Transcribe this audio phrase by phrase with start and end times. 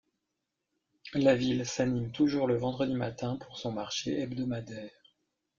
[1.13, 4.99] La ville s'anime toujours le vendredi matin pour son marché hebdomadaire.